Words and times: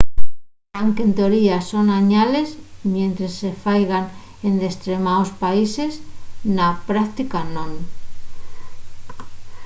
anque 0.81 1.01
en 1.07 1.11
teoría 1.19 1.57
son 1.71 1.85
añales 1.99 2.47
mientres 2.93 3.33
se 3.41 3.51
faigan 3.63 4.05
en 4.47 4.53
destremaos 4.65 5.29
países 5.43 5.93
na 6.55 6.67
práctica 6.89 7.39
non 7.55 7.71